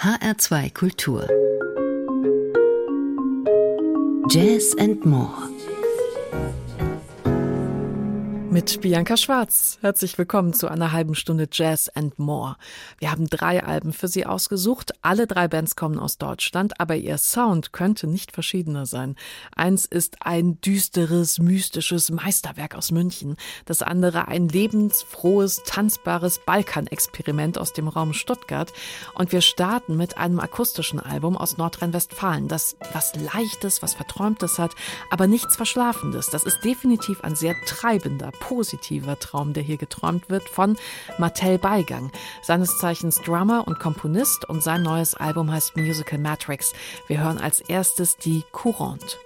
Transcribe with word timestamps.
HR2 0.00 0.72
Kultur. 0.74 1.26
Jazz 4.30 4.72
and 4.78 5.04
More 5.04 5.34
mit 8.50 8.80
Bianca 8.80 9.18
Schwarz. 9.18 9.78
Herzlich 9.82 10.16
willkommen 10.16 10.54
zu 10.54 10.68
einer 10.68 10.92
halben 10.92 11.14
Stunde 11.14 11.48
Jazz 11.52 11.90
and 11.90 12.18
More. 12.18 12.56
Wir 12.98 13.10
haben 13.10 13.26
drei 13.26 13.62
Alben 13.62 13.92
für 13.92 14.08
Sie 14.08 14.24
ausgesucht. 14.24 14.92
Alle 15.02 15.26
drei 15.26 15.48
Bands 15.48 15.76
kommen 15.76 15.98
aus 15.98 16.16
Deutschland, 16.16 16.80
aber 16.80 16.96
ihr 16.96 17.18
Sound 17.18 17.72
könnte 17.74 18.06
nicht 18.06 18.32
verschiedener 18.32 18.86
sein. 18.86 19.16
Eins 19.54 19.84
ist 19.84 20.16
ein 20.20 20.60
düsteres, 20.62 21.38
mystisches 21.38 22.10
Meisterwerk 22.10 22.74
aus 22.74 22.90
München. 22.90 23.36
Das 23.66 23.82
andere 23.82 24.28
ein 24.28 24.48
lebensfrohes, 24.48 25.62
tanzbares 25.66 26.40
Balkanexperiment 26.46 27.58
aus 27.58 27.74
dem 27.74 27.88
Raum 27.88 28.14
Stuttgart. 28.14 28.72
Und 29.14 29.30
wir 29.30 29.42
starten 29.42 29.96
mit 29.96 30.16
einem 30.16 30.40
akustischen 30.40 31.00
Album 31.00 31.36
aus 31.36 31.58
Nordrhein-Westfalen, 31.58 32.48
das 32.48 32.76
was 32.94 33.14
Leichtes, 33.14 33.82
was 33.82 33.92
Verträumtes 33.92 34.58
hat, 34.58 34.72
aber 35.10 35.26
nichts 35.26 35.56
Verschlafendes. 35.56 36.30
Das 36.30 36.44
ist 36.44 36.64
definitiv 36.64 37.22
ein 37.22 37.36
sehr 37.36 37.54
treibender, 37.66 38.32
positiver 38.38 39.18
Traum, 39.18 39.52
der 39.52 39.62
hier 39.62 39.76
geträumt 39.76 40.30
wird, 40.30 40.48
von 40.48 40.76
Mattel 41.18 41.58
Beigang, 41.58 42.10
seines 42.42 42.78
Zeichens 42.78 43.16
Drummer 43.16 43.66
und 43.66 43.78
Komponist 43.78 44.48
und 44.48 44.62
sein 44.62 44.82
neues 44.82 45.14
Album 45.14 45.50
heißt 45.50 45.76
Musical 45.76 46.18
Matrix. 46.18 46.72
Wir 47.06 47.20
hören 47.20 47.38
als 47.38 47.60
erstes 47.60 48.16
die 48.16 48.44
Courante. 48.52 49.16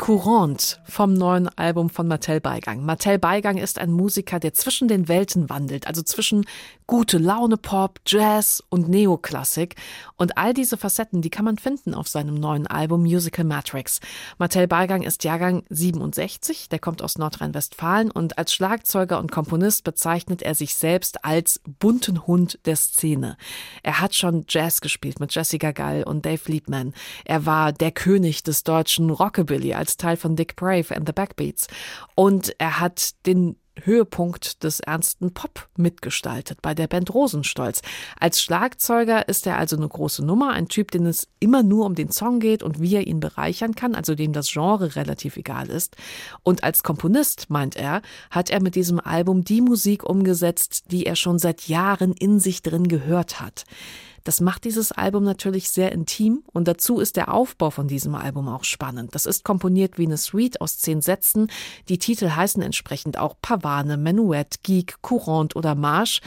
Courante 0.00 0.78
vom 0.84 1.12
neuen 1.12 1.46
Album 1.58 1.90
von 1.90 2.08
Martel 2.08 2.40
Beigang. 2.40 2.86
Martel 2.86 3.18
Beigang 3.18 3.58
ist 3.58 3.78
ein 3.78 3.92
Musiker, 3.92 4.40
der 4.40 4.54
zwischen 4.54 4.88
den 4.88 5.08
Welten 5.08 5.50
wandelt, 5.50 5.86
also 5.86 6.00
zwischen 6.00 6.46
gute 6.86 7.18
Laune 7.18 7.58
Pop, 7.58 8.00
Jazz 8.06 8.64
und 8.70 8.88
Neoklassik. 8.88 9.76
Und 10.16 10.38
all 10.38 10.54
diese 10.54 10.78
Facetten, 10.78 11.20
die 11.20 11.28
kann 11.28 11.44
man 11.44 11.58
finden 11.58 11.94
auf 11.94 12.08
seinem 12.08 12.34
neuen 12.34 12.66
Album 12.66 13.02
Musical 13.02 13.44
Matrix. 13.44 14.00
Martel 14.38 14.66
Beigang 14.66 15.02
ist 15.02 15.22
Jahrgang 15.22 15.64
67, 15.68 16.70
der 16.70 16.78
kommt 16.78 17.02
aus 17.02 17.18
Nordrhein-Westfalen 17.18 18.10
und 18.10 18.38
als 18.38 18.54
Schlagzeuger 18.54 19.18
und 19.18 19.30
Komponist 19.30 19.84
bezeichnet 19.84 20.40
er 20.40 20.54
sich 20.54 20.74
selbst 20.74 21.26
als 21.26 21.60
bunten 21.78 22.26
Hund 22.26 22.58
der 22.64 22.76
Szene. 22.76 23.36
Er 23.82 24.00
hat 24.00 24.14
schon 24.14 24.46
Jazz 24.48 24.80
gespielt 24.80 25.20
mit 25.20 25.34
Jessica 25.34 25.72
Gall 25.72 26.02
und 26.02 26.24
Dave 26.24 26.40
Liebman. 26.46 26.94
Er 27.26 27.44
war 27.44 27.72
der 27.72 27.92
König 27.92 28.42
des 28.42 28.64
deutschen 28.64 29.10
Rockabilly 29.10 29.74
als 29.74 29.89
Teil 29.96 30.16
von 30.16 30.36
Dick 30.36 30.56
Brave 30.56 30.94
and 30.94 31.06
the 31.06 31.12
Backbeats. 31.12 31.66
Und 32.14 32.54
er 32.58 32.80
hat 32.80 33.10
den 33.26 33.56
Höhepunkt 33.84 34.62
des 34.64 34.80
ernsten 34.80 35.32
Pop 35.32 35.68
mitgestaltet 35.76 36.60
bei 36.62 36.74
der 36.74 36.86
Band 36.86 37.12
Rosenstolz. 37.12 37.82
Als 38.18 38.42
Schlagzeuger 38.42 39.28
ist 39.28 39.46
er 39.46 39.58
also 39.58 39.76
eine 39.76 39.88
große 39.88 40.24
Nummer, 40.24 40.50
ein 40.50 40.68
Typ, 40.68 40.90
den 40.90 41.06
es 41.06 41.28
immer 41.38 41.62
nur 41.62 41.86
um 41.86 41.94
den 41.94 42.10
Song 42.10 42.40
geht 42.40 42.62
und 42.62 42.80
wie 42.80 42.96
er 42.96 43.06
ihn 43.06 43.20
bereichern 43.20 43.74
kann, 43.74 43.94
also 43.94 44.14
dem 44.14 44.32
das 44.32 44.50
Genre 44.50 44.96
relativ 44.96 45.36
egal 45.36 45.68
ist. 45.70 45.96
Und 46.42 46.64
als 46.64 46.82
Komponist, 46.82 47.48
meint 47.48 47.76
er, 47.76 48.02
hat 48.30 48.50
er 48.50 48.62
mit 48.62 48.74
diesem 48.74 49.00
Album 49.00 49.44
die 49.44 49.60
Musik 49.60 50.04
umgesetzt, 50.04 50.84
die 50.90 51.06
er 51.06 51.16
schon 51.16 51.38
seit 51.38 51.68
Jahren 51.68 52.12
in 52.12 52.38
sich 52.38 52.62
drin 52.62 52.88
gehört 52.88 53.40
hat. 53.40 53.64
Das 54.24 54.40
macht 54.40 54.64
dieses 54.64 54.92
Album 54.92 55.24
natürlich 55.24 55.70
sehr 55.70 55.92
intim 55.92 56.42
und 56.52 56.68
dazu 56.68 57.00
ist 57.00 57.16
der 57.16 57.32
Aufbau 57.32 57.70
von 57.70 57.88
diesem 57.88 58.14
Album 58.14 58.48
auch 58.48 58.64
spannend. 58.64 59.14
Das 59.14 59.26
ist 59.26 59.44
komponiert 59.44 59.98
wie 59.98 60.06
eine 60.06 60.16
Suite 60.16 60.60
aus 60.60 60.78
zehn 60.78 61.00
Sätzen. 61.00 61.50
Die 61.88 61.98
Titel 61.98 62.30
heißen 62.30 62.62
entsprechend 62.62 63.18
auch 63.18 63.36
Pavane, 63.40 63.96
Menuett, 63.96 64.62
Geek, 64.62 65.02
Courant 65.02 65.56
oder 65.56 65.74
Marsch. 65.74 66.20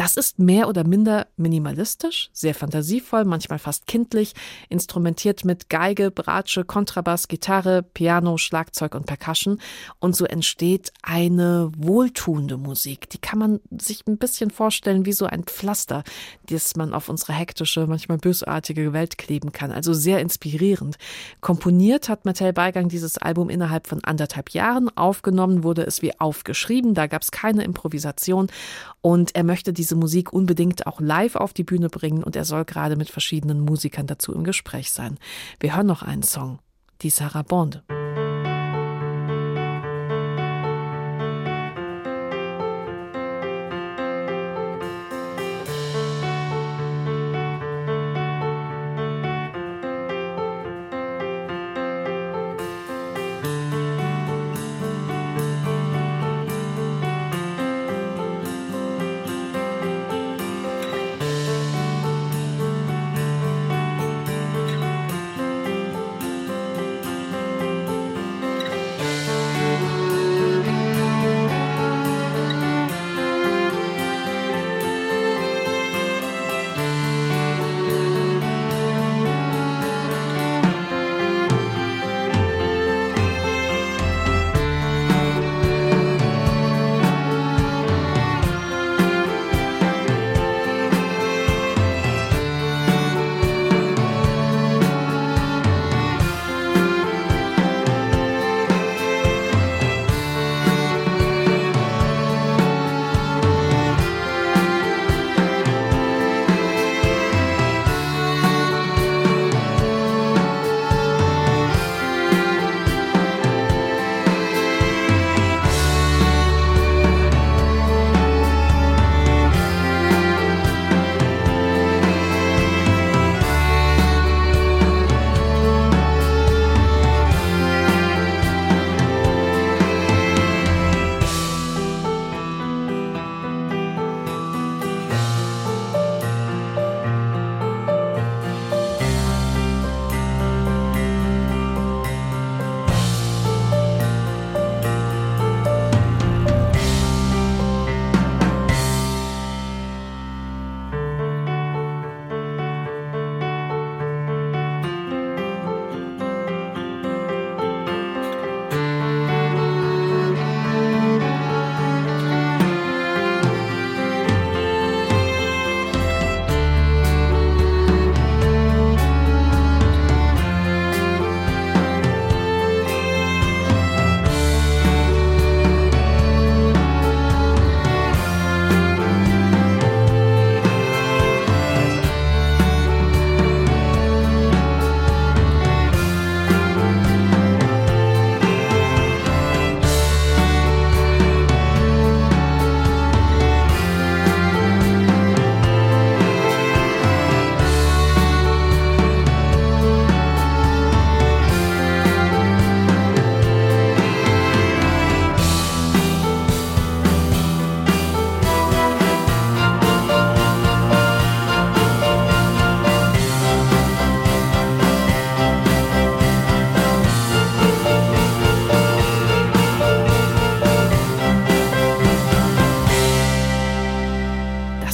Das 0.00 0.16
ist 0.16 0.38
mehr 0.38 0.66
oder 0.66 0.82
minder 0.82 1.26
minimalistisch, 1.36 2.30
sehr 2.32 2.54
fantasievoll, 2.54 3.26
manchmal 3.26 3.58
fast 3.58 3.86
kindlich, 3.86 4.32
instrumentiert 4.70 5.44
mit 5.44 5.68
Geige, 5.68 6.10
Bratsche, 6.10 6.64
Kontrabass, 6.64 7.28
Gitarre, 7.28 7.82
Piano, 7.82 8.38
Schlagzeug 8.38 8.94
und 8.94 9.04
Percussion. 9.04 9.60
Und 9.98 10.16
so 10.16 10.24
entsteht 10.24 10.90
eine 11.02 11.70
wohltuende 11.76 12.56
Musik. 12.56 13.10
Die 13.10 13.18
kann 13.18 13.38
man 13.38 13.60
sich 13.78 14.06
ein 14.06 14.16
bisschen 14.16 14.48
vorstellen 14.48 15.04
wie 15.04 15.12
so 15.12 15.26
ein 15.26 15.44
Pflaster, 15.44 16.02
das 16.48 16.76
man 16.76 16.94
auf 16.94 17.10
unsere 17.10 17.34
hektische, 17.34 17.86
manchmal 17.86 18.16
bösartige 18.16 18.94
Welt 18.94 19.18
kleben 19.18 19.52
kann. 19.52 19.70
Also 19.70 19.92
sehr 19.92 20.20
inspirierend. 20.20 20.96
Komponiert 21.42 22.08
hat 22.08 22.24
Mattel 22.24 22.54
Beigang 22.54 22.88
dieses 22.88 23.18
Album 23.18 23.50
innerhalb 23.50 23.86
von 23.86 24.02
anderthalb 24.02 24.48
Jahren. 24.54 24.88
Aufgenommen 24.96 25.62
wurde 25.62 25.82
es 25.82 26.00
wie 26.00 26.18
aufgeschrieben. 26.18 26.94
Da 26.94 27.06
gab 27.06 27.20
es 27.20 27.30
keine 27.30 27.64
Improvisation. 27.64 28.46
Und 29.02 29.34
er 29.34 29.44
möchte 29.44 29.74
diese 29.74 29.89
Musik 29.96 30.32
unbedingt 30.32 30.86
auch 30.86 31.00
live 31.00 31.36
auf 31.36 31.52
die 31.52 31.64
Bühne 31.64 31.88
bringen 31.88 32.22
und 32.22 32.36
er 32.36 32.44
soll 32.44 32.64
gerade 32.64 32.96
mit 32.96 33.10
verschiedenen 33.10 33.60
Musikern 33.60 34.06
dazu 34.06 34.32
im 34.32 34.44
Gespräch 34.44 34.92
sein. 34.92 35.18
Wir 35.58 35.76
hören 35.76 35.86
noch 35.86 36.02
einen 36.02 36.22
Song, 36.22 36.58
die 37.02 37.10
Sarah 37.10 37.42
Bond. 37.42 37.82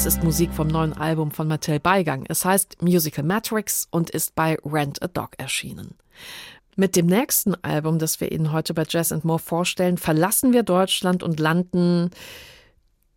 Musik 0.06 0.52
vom 0.52 0.68
neuen 0.68 0.92
Album 0.92 1.32
von 1.32 1.48
Mattel 1.48 1.80
Beigang. 1.80 2.26
Es 2.28 2.44
heißt 2.44 2.80
Musical 2.80 3.25
Matrix 3.25 3.88
und 3.90 4.08
ist 4.08 4.36
bei 4.36 4.56
Rent 4.64 5.02
a 5.02 5.08
Dog 5.08 5.30
erschienen. 5.36 5.96
Mit 6.76 6.94
dem 6.94 7.06
nächsten 7.06 7.56
Album, 7.64 7.98
das 7.98 8.20
wir 8.20 8.30
Ihnen 8.30 8.52
heute 8.52 8.72
bei 8.72 8.84
Jazz 8.88 9.10
and 9.10 9.25
More 9.25 9.40
vorstellen, 9.40 9.98
verlassen 9.98 10.52
wir 10.52 10.62
Deutschland 10.62 11.25
und 11.25 11.40
landen 11.40 12.10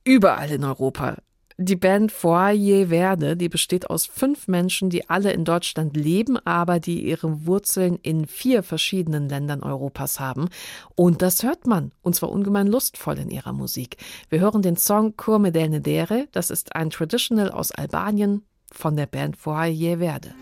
überall 0.04 0.50
in 0.50 0.64
Europa. 0.64 1.18
Die 1.62 1.76
Band 1.76 2.14
Foyer 2.14 2.88
Verde, 2.88 3.36
die 3.36 3.50
besteht 3.50 3.90
aus 3.90 4.06
fünf 4.06 4.48
Menschen, 4.48 4.90
die 4.90 5.10
alle 5.10 5.34
in 5.34 5.44
Deutschland 5.44 5.98
leben, 5.98 6.38
aber 6.46 6.80
die 6.80 7.06
ihre 7.06 7.46
Wurzeln 7.46 8.00
in 8.02 8.28
vier 8.28 8.64
verschiedenen 8.64 9.28
Ländern 9.28 9.62
Europas 9.62 10.22
haben. 10.22 10.48
Und 10.96 11.22
das 11.22 11.44
hört 11.44 11.68
man, 11.68 11.92
und 12.02 12.16
zwar 12.16 12.30
ungemein 12.30 12.68
lustvoll 12.68 13.20
in 13.20 13.30
ihrer 13.30 13.52
Musik. 13.52 13.98
Wir 14.30 14.40
hören 14.40 14.62
den 14.62 14.78
Song 14.78 15.18
Curme 15.18 15.52
del 15.52 15.68
Nedere, 15.68 16.30
das 16.32 16.50
ist 16.50 16.78
ein 16.78 16.92
Traditional 16.92 17.52
aus 17.52 17.74
Albanien 17.74 18.46
von 18.72 18.96
der 18.96 19.08
Band 19.08 19.36
Foyer 19.36 19.98
Verde. 19.98 20.34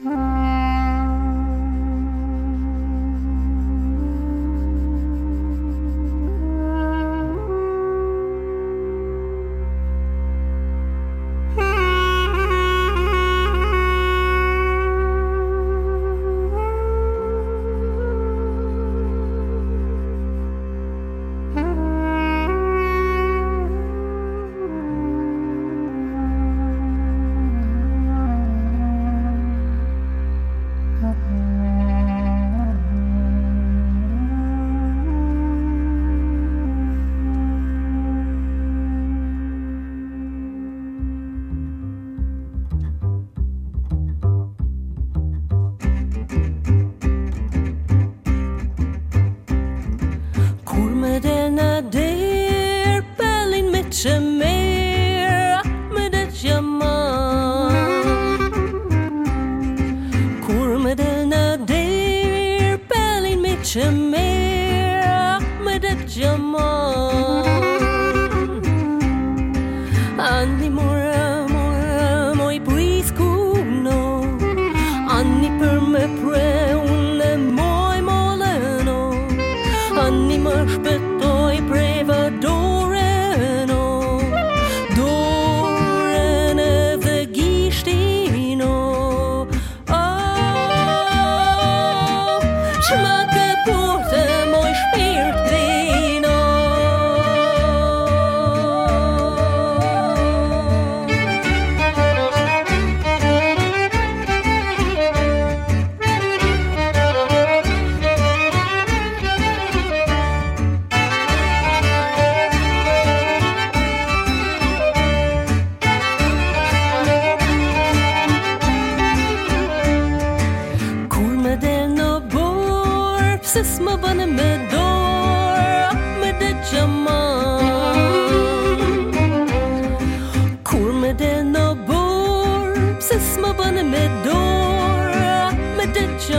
Spitze. 80.65 81.16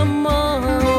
Mom. 0.08 0.97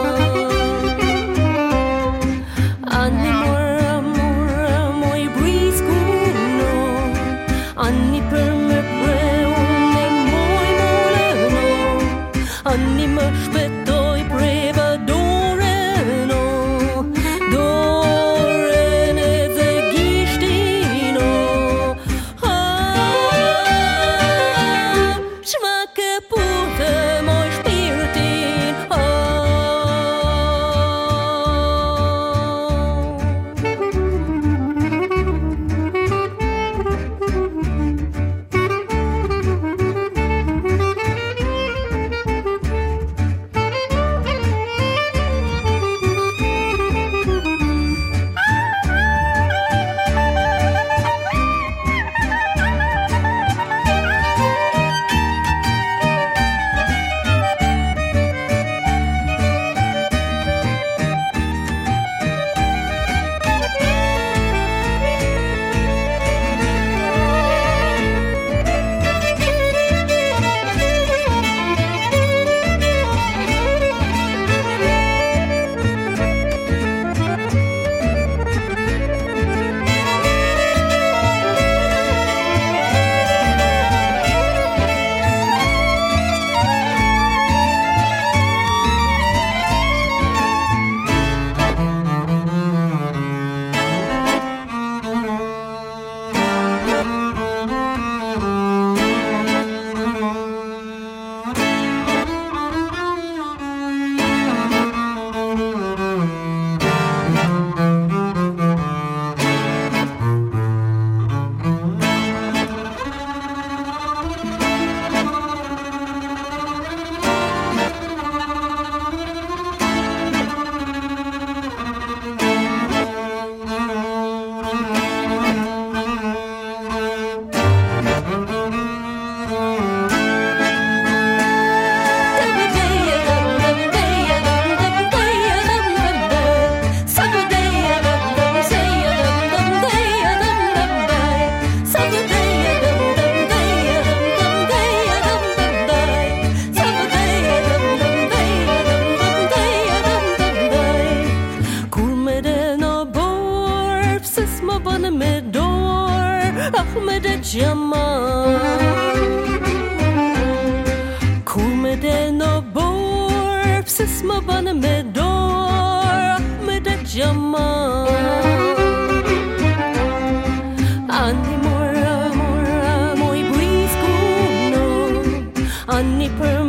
Foyer 176.00 176.69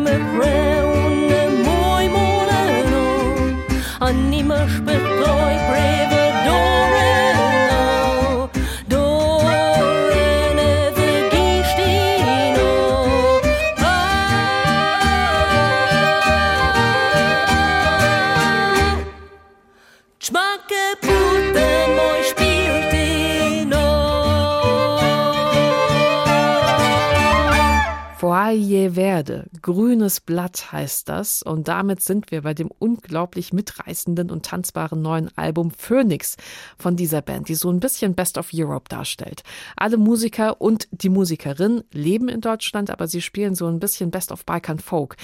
grünes 29.62 30.20
Blatt 30.20 30.72
heißt 30.72 31.08
das. 31.08 31.42
Und 31.42 31.68
damit 31.68 32.02
sind 32.02 32.30
wir 32.30 32.42
bei 32.42 32.54
dem 32.54 32.70
unglaublich 32.78 33.52
mitreißenden 33.52 34.30
und 34.30 34.44
tanzbaren 34.46 35.02
neuen 35.02 35.36
Album 35.36 35.70
Phoenix 35.70 36.36
von 36.78 36.96
dieser 36.96 37.22
Band, 37.22 37.48
die 37.48 37.54
so 37.54 37.70
ein 37.70 37.80
bisschen 37.80 38.14
Best 38.14 38.38
of 38.38 38.50
Europe 38.52 38.88
darstellt. 38.88 39.42
Alle 39.76 39.96
Musiker 39.96 40.60
und 40.60 40.88
die 40.90 41.08
Musikerin 41.08 41.84
leben 41.92 42.28
in 42.28 42.40
Deutschland, 42.40 42.90
aber 42.90 43.06
sie 43.06 43.22
spielen 43.22 43.54
so 43.54 43.66
ein 43.66 43.80
bisschen 43.80 44.10
Best 44.10 44.32
of 44.32 44.44
Balkan 44.44 44.78
Folk. 44.78 45.16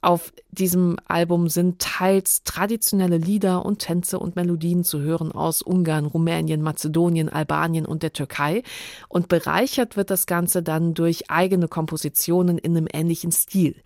Auf 0.00 0.32
diesem 0.50 0.96
Album 1.06 1.48
sind 1.48 1.80
teils 1.80 2.42
traditionelle 2.42 3.18
Lieder 3.18 3.64
und 3.64 3.80
Tänze 3.80 4.18
und 4.18 4.36
Melodien 4.36 4.84
zu 4.84 5.00
hören 5.00 5.32
aus 5.32 5.62
Ungarn, 5.62 6.06
Rumänien, 6.06 6.62
Mazedonien, 6.62 7.28
Albanien 7.28 7.86
und 7.86 8.02
der 8.02 8.12
Türkei. 8.12 8.62
Und 9.08 9.28
bereichert 9.28 9.96
wird 9.96 10.10
das 10.10 10.26
Ganze 10.26 10.62
dann 10.62 10.94
durch 10.94 11.30
eigene 11.30 11.68
Kompositionen 11.68 12.58
in 12.58 12.76
einem 12.76 12.88
ähnlichen 12.92 13.32
Stil. 13.32 13.76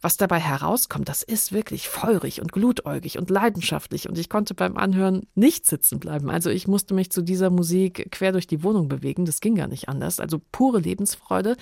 Was 0.00 0.16
dabei 0.16 0.38
herauskommt, 0.38 1.08
das 1.08 1.22
ist 1.22 1.52
wirklich 1.52 1.88
feurig 1.88 2.40
und 2.40 2.52
glutäugig 2.52 3.18
und 3.18 3.30
leidenschaftlich. 3.30 4.08
Und 4.08 4.18
ich 4.18 4.28
konnte 4.28 4.54
beim 4.54 4.76
Anhören 4.76 5.26
nicht 5.34 5.66
sitzen 5.66 6.00
bleiben. 6.00 6.30
Also 6.30 6.50
ich 6.50 6.66
musste 6.66 6.94
mich 6.94 7.10
zu 7.10 7.22
dieser 7.22 7.50
Musik 7.50 8.10
quer 8.10 8.32
durch 8.32 8.46
die 8.46 8.62
Wohnung 8.62 8.88
bewegen. 8.88 9.24
Das 9.24 9.40
ging 9.40 9.54
gar 9.54 9.68
nicht 9.68 9.88
anders. 9.88 10.20
Also 10.20 10.40
pure 10.50 10.80
Lebensfreude. 10.80 11.56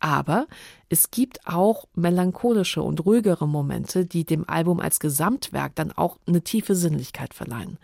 Aber 0.00 0.46
es 0.88 1.10
gibt 1.10 1.46
auch 1.46 1.84
melancholische 1.94 2.82
und 2.82 3.04
ruhigere 3.04 3.46
Momente, 3.46 4.06
die 4.06 4.24
dem 4.24 4.48
Album 4.48 4.80
als 4.80 4.98
Gesamtwerk 4.98 5.74
dann 5.74 5.92
auch 5.92 6.18
eine 6.26 6.42
tiefe 6.42 6.74
Sinnlichkeit 6.74 7.34
verleihen. 7.34 7.78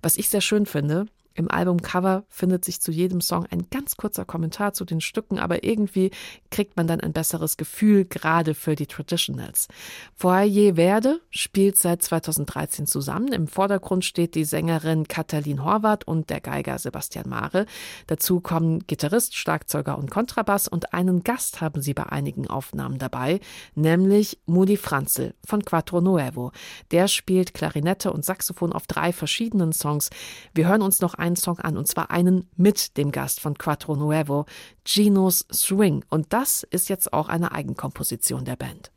Was 0.00 0.16
ich 0.16 0.28
sehr 0.28 0.40
schön 0.40 0.66
finde, 0.66 1.06
im 1.38 1.48
Albumcover 1.48 2.24
findet 2.28 2.64
sich 2.64 2.80
zu 2.80 2.90
jedem 2.90 3.20
Song 3.20 3.46
ein 3.46 3.70
ganz 3.70 3.96
kurzer 3.96 4.24
Kommentar 4.24 4.72
zu 4.72 4.84
den 4.84 5.00
Stücken, 5.00 5.38
aber 5.38 5.62
irgendwie 5.62 6.10
kriegt 6.50 6.76
man 6.76 6.88
dann 6.88 7.00
ein 7.00 7.12
besseres 7.12 7.56
Gefühl, 7.56 8.04
gerade 8.06 8.54
für 8.54 8.74
die 8.74 8.88
Traditionals. 8.88 9.68
Foyer 10.16 10.74
Verde 10.74 11.20
spielt 11.30 11.76
seit 11.76 12.02
2013 12.02 12.88
zusammen. 12.88 13.32
Im 13.32 13.46
Vordergrund 13.46 14.04
steht 14.04 14.34
die 14.34 14.44
Sängerin 14.44 15.06
Katalin 15.06 15.64
Horvath 15.64 16.08
und 16.08 16.28
der 16.28 16.40
Geiger 16.40 16.76
Sebastian 16.76 17.28
Mare. 17.28 17.66
Dazu 18.08 18.40
kommen 18.40 18.80
Gitarrist, 18.88 19.36
Schlagzeuger 19.36 19.96
und 19.96 20.10
Kontrabass 20.10 20.66
und 20.66 20.92
einen 20.92 21.22
Gast 21.22 21.60
haben 21.60 21.82
sie 21.82 21.94
bei 21.94 22.06
einigen 22.06 22.48
Aufnahmen 22.48 22.98
dabei, 22.98 23.38
nämlich 23.76 24.40
Moody 24.46 24.76
Franzel 24.76 25.34
von 25.46 25.64
Quattro 25.64 26.00
Nuevo. 26.00 26.50
Der 26.90 27.06
spielt 27.06 27.54
Klarinette 27.54 28.12
und 28.12 28.24
Saxophon 28.24 28.72
auf 28.72 28.88
drei 28.88 29.12
verschiedenen 29.12 29.72
Songs. 29.72 30.10
Wir 30.52 30.66
hören 30.66 30.82
uns 30.82 31.00
noch 31.00 31.14
ein 31.14 31.27
einen 31.28 31.36
Song 31.36 31.60
an, 31.60 31.76
und 31.76 31.86
zwar 31.86 32.10
einen 32.10 32.48
mit 32.56 32.96
dem 32.96 33.12
Gast 33.12 33.40
von 33.40 33.56
Quattro 33.56 33.94
Nuevo, 33.94 34.46
Ginos 34.84 35.46
Swing. 35.52 36.04
Und 36.08 36.32
das 36.32 36.64
ist 36.64 36.88
jetzt 36.88 37.12
auch 37.12 37.28
eine 37.28 37.52
Eigenkomposition 37.52 38.44
der 38.44 38.56
Band. 38.56 38.90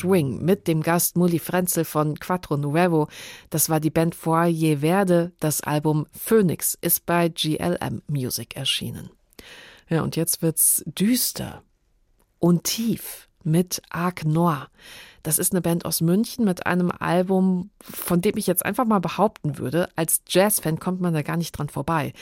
Swing 0.00 0.42
mit 0.42 0.66
dem 0.66 0.82
Gast 0.82 1.16
Muli 1.16 1.38
Frenzel 1.38 1.84
von 1.84 2.18
Quattro 2.18 2.56
Nuevo. 2.56 3.08
Das 3.50 3.68
war 3.68 3.80
die 3.80 3.90
Band 3.90 4.14
Foyer 4.14 4.78
Verde. 4.78 5.32
Das 5.40 5.60
Album 5.60 6.06
Phoenix 6.12 6.76
ist 6.80 7.06
bei 7.06 7.28
GLM 7.28 8.02
Music 8.06 8.56
erschienen. 8.56 9.10
Ja, 9.88 10.02
und 10.02 10.16
jetzt 10.16 10.40
wird's 10.40 10.82
düster 10.86 11.62
und 12.38 12.64
tief 12.64 13.28
mit 13.44 13.82
Arc 13.90 14.24
Noir. 14.24 14.68
Das 15.22 15.38
ist 15.38 15.52
eine 15.52 15.60
Band 15.60 15.84
aus 15.84 16.00
München 16.00 16.44
mit 16.44 16.66
einem 16.66 16.90
Album, 16.90 17.70
von 17.82 18.20
dem 18.20 18.36
ich 18.36 18.46
jetzt 18.46 18.64
einfach 18.64 18.86
mal 18.86 19.00
behaupten 19.00 19.58
würde, 19.58 19.88
als 19.96 20.22
Jazzfan 20.28 20.78
kommt 20.78 21.00
man 21.00 21.14
da 21.14 21.22
gar 21.22 21.36
nicht 21.36 21.52
dran 21.52 21.68
vorbei. 21.68 22.12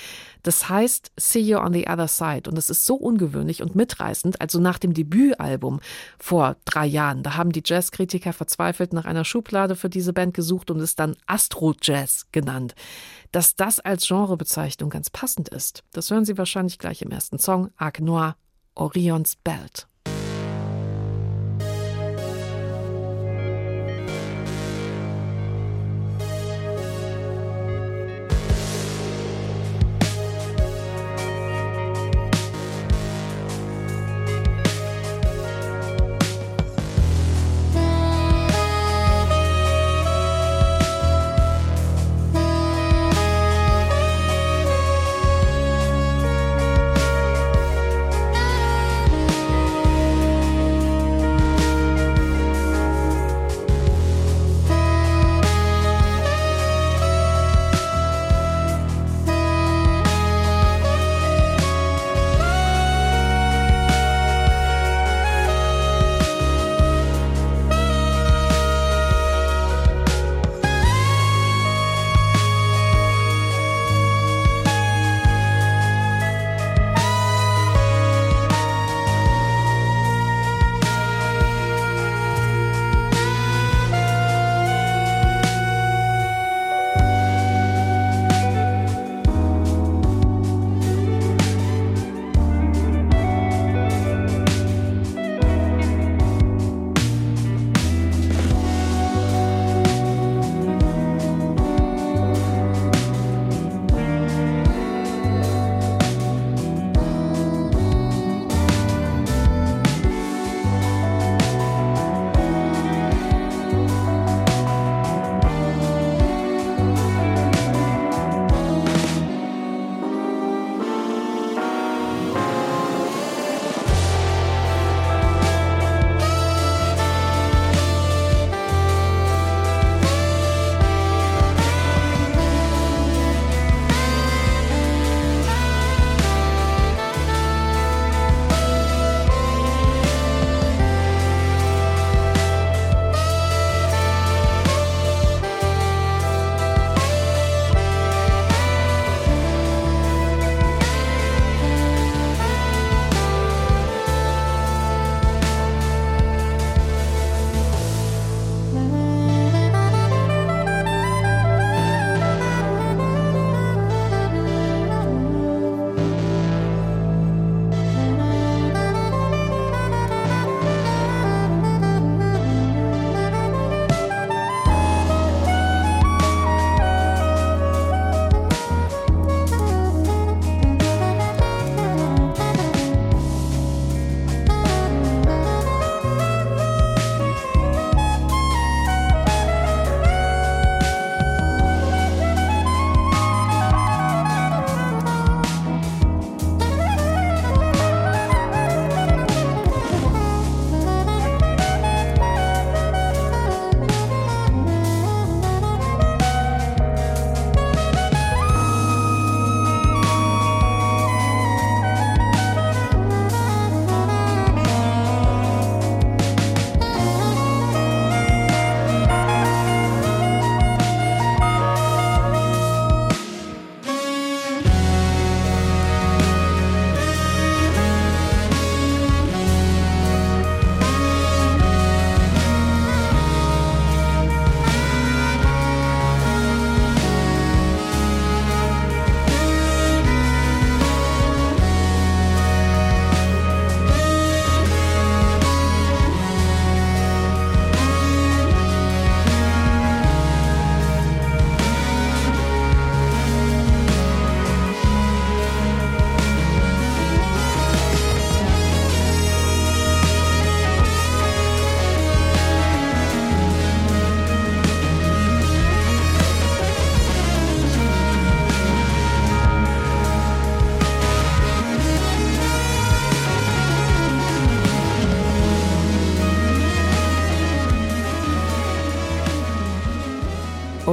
Das 0.42 0.68
heißt 0.68 1.12
See 1.16 1.40
You 1.40 1.58
on 1.58 1.72
the 1.72 1.86
Other 1.88 2.08
Side 2.08 2.50
und 2.50 2.56
es 2.58 2.70
ist 2.70 2.86
so 2.86 2.96
ungewöhnlich 2.96 3.62
und 3.62 3.74
mitreißend, 3.74 4.40
also 4.40 4.58
nach 4.58 4.78
dem 4.78 4.94
Debütalbum 4.94 5.80
vor 6.18 6.56
drei 6.64 6.86
Jahren, 6.86 7.22
da 7.22 7.36
haben 7.36 7.52
die 7.52 7.62
Jazzkritiker 7.64 8.32
verzweifelt 8.32 8.92
nach 8.92 9.04
einer 9.04 9.24
Schublade 9.24 9.76
für 9.76 9.88
diese 9.88 10.12
Band 10.12 10.34
gesucht 10.34 10.70
und 10.70 10.80
es 10.80 10.96
dann 10.96 11.16
Astro 11.26 11.74
Jazz 11.80 12.26
genannt. 12.32 12.74
Dass 13.32 13.56
das 13.56 13.78
als 13.80 14.08
Genrebezeichnung 14.08 14.90
ganz 14.90 15.10
passend 15.10 15.48
ist, 15.48 15.84
das 15.92 16.10
hören 16.10 16.24
Sie 16.24 16.38
wahrscheinlich 16.38 16.78
gleich 16.78 17.02
im 17.02 17.10
ersten 17.10 17.38
Song, 17.38 17.70
Arc 17.76 18.00
Noir, 18.00 18.36
Orions 18.74 19.36
Belt. 19.36 19.88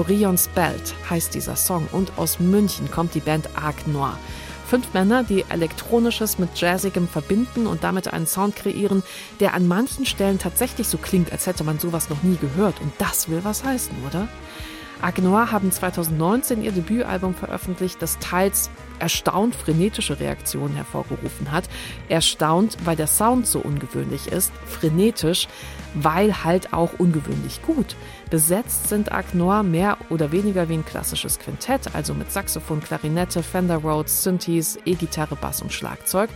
Orions 0.05 0.49
Belt 0.49 0.93
heißt 1.09 1.33
dieser 1.33 1.55
Song 1.55 1.87
und 1.91 2.11
aus 2.17 2.39
München 2.39 2.91
kommt 2.91 3.15
die 3.15 3.21
Band 3.21 3.49
Arc 3.55 3.87
Noir. 3.87 4.19
Fünf 4.67 4.93
Männer, 4.93 5.23
die 5.23 5.43
Elektronisches 5.49 6.37
mit 6.37 6.55
Jazzigem 6.55 7.07
verbinden 7.07 7.65
und 7.65 7.83
damit 7.83 8.13
einen 8.13 8.27
Sound 8.27 8.55
kreieren, 8.55 9.01
der 9.39 9.55
an 9.55 9.67
manchen 9.67 10.05
Stellen 10.05 10.37
tatsächlich 10.37 10.87
so 10.87 10.99
klingt, 10.99 11.31
als 11.31 11.47
hätte 11.47 11.63
man 11.63 11.79
sowas 11.79 12.11
noch 12.11 12.21
nie 12.21 12.37
gehört. 12.37 12.79
Und 12.81 12.93
das 12.99 13.29
will 13.29 13.39
was 13.43 13.63
heißen, 13.63 13.95
oder? 14.05 14.27
Agnoir 15.01 15.51
haben 15.51 15.71
2019 15.71 16.63
ihr 16.63 16.71
Debütalbum 16.71 17.35
veröffentlicht, 17.35 18.01
das 18.01 18.17
teils 18.19 18.69
erstaunt 18.99 19.55
frenetische 19.55 20.19
Reaktionen 20.19 20.75
hervorgerufen 20.75 21.51
hat. 21.51 21.65
Erstaunt, 22.09 22.77
weil 22.85 22.95
der 22.95 23.07
Sound 23.07 23.45
so 23.45 23.59
ungewöhnlich 23.59 24.27
ist, 24.27 24.53
frenetisch, 24.65 25.47
weil 25.93 26.43
halt 26.43 26.73
auch 26.73 26.91
ungewöhnlich 26.97 27.61
gut. 27.61 27.95
Besetzt 28.29 28.89
sind 28.89 29.11
Agnoir 29.11 29.63
mehr 29.63 29.97
oder 30.09 30.31
weniger 30.31 30.69
wie 30.69 30.75
ein 30.75 30.85
klassisches 30.85 31.39
Quintett, 31.39 31.93
also 31.93 32.13
mit 32.13 32.31
Saxophon, 32.31 32.81
Klarinette, 32.81 33.43
Fender 33.43 33.77
Rhodes, 33.77 34.23
Synthes, 34.23 34.77
E-Gitarre, 34.85 35.35
Bass 35.35 35.61
und 35.61 35.73
Schlagzeug. 35.73 36.29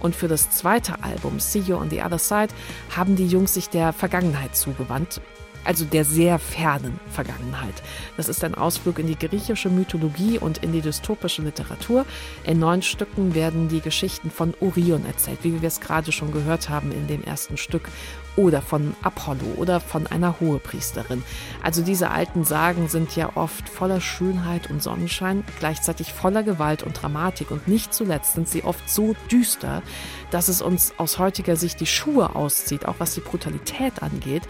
Und 0.00 0.14
für 0.14 0.28
das 0.28 0.50
zweite 0.50 1.02
Album, 1.02 1.40
See 1.40 1.60
You 1.60 1.76
on 1.76 1.90
the 1.90 2.02
Other 2.02 2.18
Side, 2.18 2.48
haben 2.94 3.16
die 3.16 3.26
Jungs 3.26 3.54
sich 3.54 3.68
der 3.68 3.92
Vergangenheit 3.92 4.56
zugewandt 4.56 5.20
also 5.66 5.84
der 5.84 6.04
sehr 6.04 6.38
fernen 6.38 6.98
Vergangenheit. 7.10 7.82
Das 8.16 8.28
ist 8.28 8.44
ein 8.44 8.54
Ausflug 8.54 8.98
in 8.98 9.06
die 9.06 9.18
griechische 9.18 9.68
Mythologie 9.68 10.38
und 10.38 10.58
in 10.58 10.72
die 10.72 10.80
dystopische 10.80 11.42
Literatur. 11.42 12.06
In 12.44 12.58
neun 12.58 12.82
Stücken 12.82 13.34
werden 13.34 13.68
die 13.68 13.80
Geschichten 13.80 14.30
von 14.30 14.54
Orion 14.60 15.04
erzählt, 15.06 15.40
wie 15.42 15.60
wir 15.60 15.68
es 15.68 15.80
gerade 15.80 16.12
schon 16.12 16.32
gehört 16.32 16.68
haben 16.68 16.92
in 16.92 17.06
dem 17.06 17.22
ersten 17.24 17.56
Stück 17.56 17.88
oder 18.36 18.62
von 18.62 18.94
Apollo 19.02 19.54
oder 19.56 19.80
von 19.80 20.06
einer 20.06 20.38
Hohepriesterin. 20.40 21.22
Also 21.62 21.82
diese 21.82 22.10
alten 22.10 22.44
Sagen 22.44 22.88
sind 22.88 23.16
ja 23.16 23.34
oft 23.34 23.68
voller 23.68 24.00
Schönheit 24.00 24.70
und 24.70 24.82
Sonnenschein, 24.82 25.42
gleichzeitig 25.58 26.12
voller 26.12 26.42
Gewalt 26.42 26.82
und 26.82 27.00
Dramatik 27.00 27.50
und 27.50 27.66
nicht 27.66 27.94
zuletzt 27.94 28.34
sind 28.34 28.48
sie 28.48 28.62
oft 28.62 28.88
so 28.88 29.16
düster, 29.30 29.82
dass 30.30 30.48
es 30.48 30.62
uns 30.62 30.92
aus 30.98 31.18
heutiger 31.18 31.56
Sicht 31.56 31.80
die 31.80 31.86
Schuhe 31.86 32.34
auszieht, 32.34 32.86
auch 32.86 32.96
was 32.98 33.14
die 33.14 33.20
Brutalität 33.20 34.02
angeht. 34.02 34.42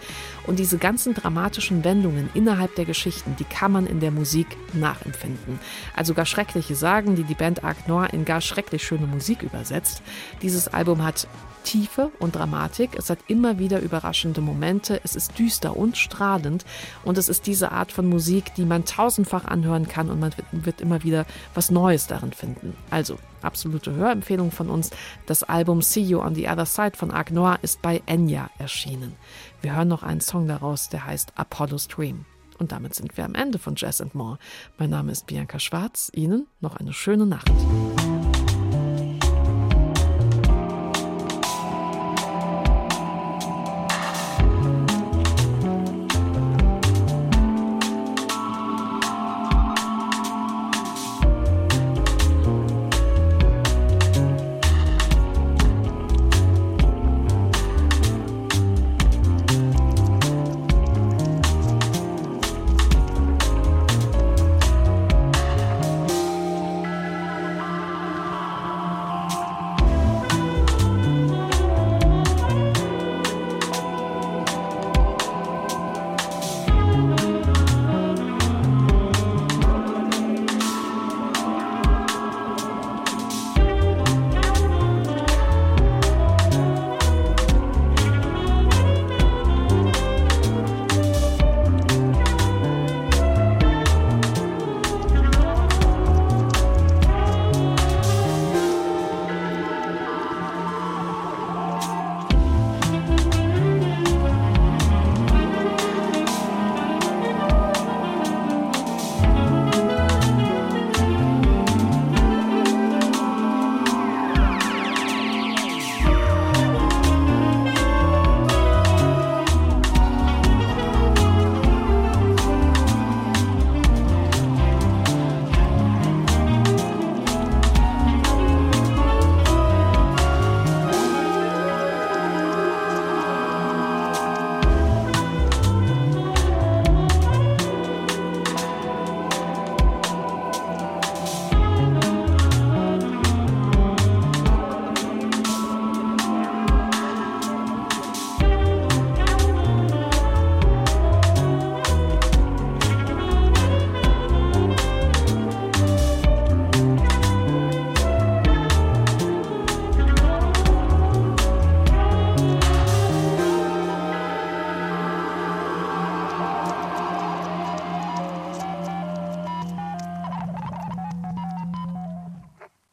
Und 0.45 0.59
diese 0.59 0.77
ganzen 0.77 1.13
dramatischen 1.13 1.83
Wendungen 1.83 2.29
innerhalb 2.33 2.75
der 2.75 2.85
Geschichten, 2.85 3.35
die 3.37 3.43
kann 3.43 3.71
man 3.71 3.85
in 3.85 3.99
der 3.99 4.11
Musik 4.11 4.47
nachempfinden. 4.73 5.59
Also 5.95 6.13
gar 6.13 6.25
schreckliche 6.25 6.75
Sagen, 6.75 7.15
die 7.15 7.23
die 7.23 7.35
Band 7.35 7.63
Arc 7.63 7.87
Noir 7.87 8.13
in 8.13 8.25
gar 8.25 8.41
schrecklich 8.41 8.83
schöne 8.83 9.07
Musik 9.07 9.43
übersetzt. 9.43 10.01
Dieses 10.41 10.67
Album 10.67 11.03
hat 11.03 11.27
Tiefe 11.67 12.11
und 12.19 12.35
Dramatik. 12.35 12.91
Es 12.97 13.09
hat 13.09 13.19
immer 13.27 13.59
wieder 13.59 13.81
überraschende 13.81 14.39
Momente. 14.39 15.01
Es 15.03 15.17
ist 15.17 15.37
düster 15.37 15.75
und 15.75 15.97
strahlend. 15.97 16.65
Und 17.03 17.17
es 17.17 17.27
ist 17.27 17.45
diese 17.45 17.73
Art 17.73 17.91
von 17.91 18.07
Musik, 18.07 18.53
die 18.55 18.63
man 18.63 18.85
tausendfach 18.85 19.43
anhören 19.43 19.85
kann 19.85 20.09
und 20.09 20.21
man 20.21 20.33
wird 20.51 20.79
immer 20.79 21.03
wieder 21.03 21.25
was 21.53 21.69
Neues 21.69 22.07
darin 22.07 22.31
finden. 22.31 22.73
Also, 22.89 23.17
absolute 23.47 23.95
Hörempfehlung 23.95 24.51
von 24.51 24.69
uns. 24.69 24.91
Das 25.25 25.41
Album 25.41 25.81
See 25.81 26.01
You 26.01 26.19
on 26.19 26.35
the 26.35 26.47
Other 26.47 26.67
Side 26.67 26.95
von 26.95 27.09
Arc 27.09 27.31
Noir 27.31 27.57
ist 27.63 27.81
bei 27.81 28.03
Enya 28.05 28.51
erschienen. 28.59 29.15
Wir 29.61 29.75
hören 29.75 29.87
noch 29.87 30.03
einen 30.03 30.21
Song 30.21 30.47
daraus, 30.47 30.89
der 30.89 31.07
heißt 31.07 31.31
Apollo 31.35 31.79
Stream. 31.79 32.25
Und 32.59 32.71
damit 32.71 32.93
sind 32.93 33.17
wir 33.17 33.25
am 33.25 33.35
Ende 33.35 33.57
von 33.57 33.75
Jazz 33.75 34.01
and 34.01 34.13
More. 34.13 34.37
Mein 34.77 34.89
Name 34.89 35.11
ist 35.11 35.25
Bianca 35.27 35.59
Schwarz. 35.59 36.11
Ihnen 36.13 36.47
noch 36.59 36.75
eine 36.75 36.93
schöne 36.93 37.25
Nacht. 37.25 37.51